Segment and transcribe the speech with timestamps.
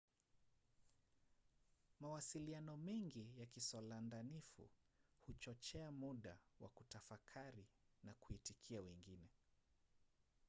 [1.99, 4.69] mawasiliano mengi ya kisolandanifu
[5.27, 7.65] huchochea muda wa kutafakari
[8.03, 9.29] na kuitikia wengine